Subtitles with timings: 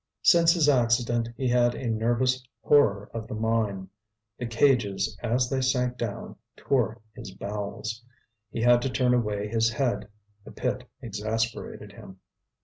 [0.23, 3.87] Since his accident he had a nervous horror of the mine.
[4.39, 8.03] The cages, as they sank down, tore his bowels.
[8.49, 10.07] He had to turn away his head;
[10.43, 12.17] the pit exasperated him.